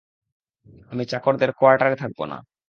[0.91, 2.37] আমি চাকরদের, কোয়ার্টারে থাকবো না।